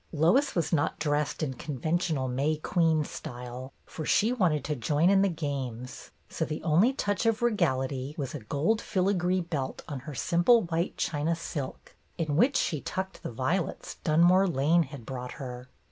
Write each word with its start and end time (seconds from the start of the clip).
Lois 0.11 0.55
was 0.55 0.73
not 0.73 0.97
dressed 0.97 1.43
in 1.43 1.53
conventional 1.53 2.27
May 2.27 2.55
Queen 2.57 3.03
style, 3.03 3.71
for 3.85 4.03
she 4.03 4.33
wanted 4.33 4.63
to 4.63 4.75
join 4.75 5.11
in 5.11 5.21
the 5.21 5.29
games; 5.29 6.09
so 6.27 6.43
the 6.43 6.63
only 6.63 6.91
touch 6.91 7.27
of 7.27 7.43
regality 7.43 8.15
was 8.17 8.33
a 8.33 8.39
gold 8.39 8.81
filigree 8.81 9.41
belt 9.41 9.83
on 9.87 9.99
her 9.99 10.15
simple 10.15 10.63
white 10.63 10.97
China 10.97 11.35
silk 11.35 11.95
in 12.17 12.35
which 12.35 12.57
she 12.57 12.81
tucked 12.81 13.21
the 13.21 13.31
violets 13.31 13.97
Dunmore 14.03 14.47
Lane 14.47 14.81
had 14.89 15.05
brought 15.05 15.33
her. 15.33 15.69